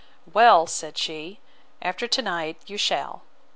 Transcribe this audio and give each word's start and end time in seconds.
Well, 0.33 0.65
said 0.65 0.97
she, 0.97 1.41
after 1.79 2.07
to 2.07 2.21
night 2.23 2.57
you 2.65 2.75
shall. 2.79 3.21